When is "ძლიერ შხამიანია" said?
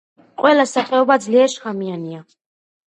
1.27-2.29